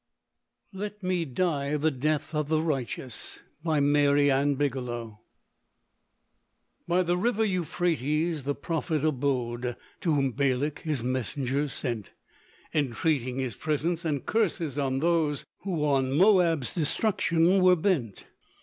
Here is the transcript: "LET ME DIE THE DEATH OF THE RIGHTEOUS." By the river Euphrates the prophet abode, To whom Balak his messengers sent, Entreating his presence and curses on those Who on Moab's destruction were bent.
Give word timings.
"LET 0.73 1.03
ME 1.03 1.25
DIE 1.25 1.77
THE 1.77 1.91
DEATH 1.91 2.33
OF 2.33 2.47
THE 2.47 2.59
RIGHTEOUS." 2.59 3.41
By 3.63 3.79
the 3.79 5.17
river 7.19 7.45
Euphrates 7.45 8.41
the 8.41 8.55
prophet 8.55 9.05
abode, 9.05 9.75
To 9.99 10.13
whom 10.15 10.31
Balak 10.31 10.79
his 10.79 11.03
messengers 11.03 11.73
sent, 11.73 12.13
Entreating 12.73 13.37
his 13.37 13.55
presence 13.55 14.03
and 14.03 14.25
curses 14.25 14.79
on 14.79 15.01
those 15.01 15.45
Who 15.59 15.85
on 15.85 16.17
Moab's 16.17 16.73
destruction 16.73 17.61
were 17.61 17.75
bent. 17.75 18.25